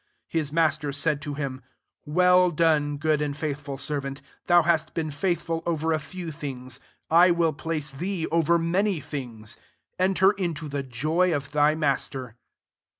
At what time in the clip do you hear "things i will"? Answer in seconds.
6.31-7.53